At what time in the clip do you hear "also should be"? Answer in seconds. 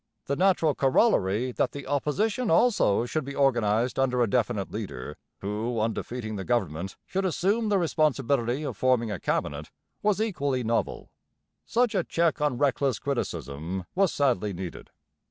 2.49-3.35